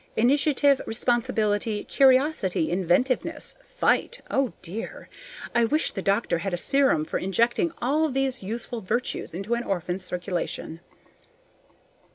Initiative, 0.17 0.81
responsibility, 0.87 1.83
curiosity, 1.83 2.71
inventiveness, 2.71 3.53
fight 3.63 4.19
oh 4.31 4.51
dear! 4.63 5.09
I 5.53 5.63
wish 5.63 5.91
the 5.91 6.01
doctor 6.01 6.39
had 6.39 6.55
a 6.55 6.57
serum 6.57 7.05
for 7.05 7.19
injecting 7.19 7.71
all 7.83 8.09
these 8.09 8.41
useful 8.41 8.81
virtues 8.81 9.35
into 9.35 9.53
an 9.53 9.63
orphan's 9.63 10.03
circulation. 10.03 10.79